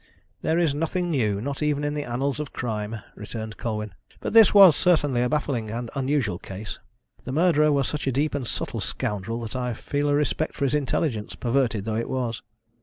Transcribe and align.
"There 0.41 0.57
is 0.57 0.73
nothing 0.73 1.11
new 1.11 1.39
not 1.39 1.61
even 1.61 1.83
in 1.83 1.93
the 1.93 2.05
annals 2.05 2.39
of 2.39 2.51
crime," 2.51 3.01
returned 3.15 3.57
Colwyn. 3.57 3.93
"But 4.19 4.33
this 4.33 4.51
was 4.51 4.75
certainly 4.75 5.21
a 5.21 5.29
baffling 5.29 5.69
and 5.69 5.91
unusual 5.93 6.39
case. 6.39 6.79
The 7.23 7.31
murderer 7.31 7.71
was 7.71 7.87
such 7.87 8.07
a 8.07 8.11
deep 8.11 8.33
and 8.33 8.47
subtle 8.47 8.79
scoundrel 8.81 9.39
that 9.41 9.55
I 9.55 9.75
feel 9.75 10.09
a 10.09 10.15
respect 10.15 10.55
for 10.55 10.65
his 10.65 10.73
intelligence, 10.73 11.35
perverted 11.35 11.85
though 11.85 11.97
it 11.97 12.09
was. 12.09 12.41